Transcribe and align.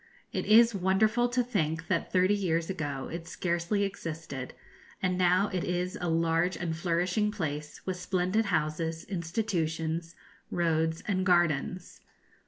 It 0.33 0.47
is 0.47 0.73
wonderful 0.73 1.29
to 1.29 1.43
think 1.43 1.85
that 1.87 2.11
thirty 2.11 2.33
years 2.33 2.71
ago 2.71 3.07
it 3.13 3.27
scarcely 3.27 3.83
existed, 3.83 4.55
and 4.99 5.15
now 5.15 5.49
it 5.49 5.63
is 5.63 5.95
a 6.01 6.09
large 6.09 6.57
and 6.57 6.75
flourishing 6.75 7.29
place, 7.31 7.85
with 7.85 7.97
splendid 7.97 8.45
houses, 8.45 9.03
institutions, 9.03 10.15
roads, 10.49 11.03
and 11.07 11.23
gardens. 11.23 12.01